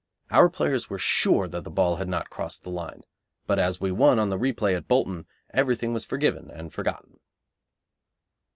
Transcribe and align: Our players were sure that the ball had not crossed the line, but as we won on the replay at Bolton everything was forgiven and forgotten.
Our 0.31 0.49
players 0.49 0.89
were 0.89 0.97
sure 0.97 1.47
that 1.47 1.63
the 1.63 1.69
ball 1.69 1.97
had 1.97 2.07
not 2.09 2.31
crossed 2.31 2.63
the 2.63 2.71
line, 2.71 3.03
but 3.45 3.59
as 3.59 3.79
we 3.79 3.91
won 3.91 4.17
on 4.17 4.29
the 4.31 4.39
replay 4.39 4.75
at 4.75 4.87
Bolton 4.87 5.27
everything 5.53 5.93
was 5.93 6.05
forgiven 6.05 6.49
and 6.49 6.73
forgotten. 6.73 7.19